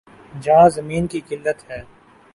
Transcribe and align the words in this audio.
جہاں 0.43 0.69
زمین 0.69 1.07
کی 1.07 1.19
قلت 1.29 1.69
ہے۔ 1.69 1.81